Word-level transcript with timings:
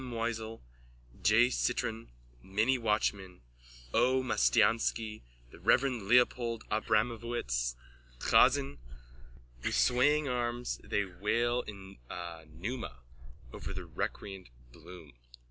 Moisel, 0.03 0.63
J. 1.21 1.51
Citron, 1.51 2.09
Minnie 2.41 2.79
Watchman, 2.79 3.41
P. 3.91 3.99
Mastiansky, 4.23 5.21
The 5.51 5.59
Reverend 5.59 6.07
Leopold 6.07 6.63
Abramovitz, 6.71 7.75
Chazen. 8.17 8.79
With 9.63 9.75
swaying 9.75 10.27
arms 10.27 10.81
they 10.83 11.05
wail 11.05 11.61
in 11.67 11.99
pneuma 12.49 13.01
over 13.53 13.73
the 13.73 13.85
recreant 13.85 14.47
Bloom.) 14.71 15.13